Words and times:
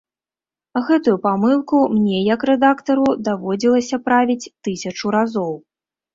Гэтую 0.87 1.11
памылку 1.25 1.81
мне 1.97 2.17
як 2.35 2.41
рэдактару 2.51 3.05
даводзілася 3.29 4.01
правіць 4.09 4.51
тысячу 4.71 5.05
разоў. 5.19 5.55